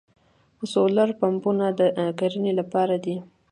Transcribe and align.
سولر 0.71 1.09
پمپونه 1.21 1.65
د 1.79 1.81
کرنې 2.19 2.51
لپاره 2.59 2.95
دي. 3.03 3.15